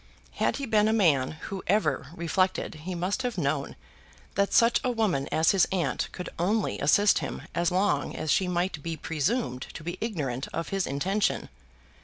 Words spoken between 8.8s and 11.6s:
be presumed to be ignorant of his intention.